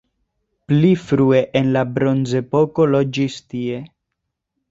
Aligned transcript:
Pli 0.69 0.87
frue 1.09 1.41
en 1.59 1.69
la 1.75 1.83
bronzepoko 1.99 2.87
loĝis 2.95 3.39
tie. 3.53 3.77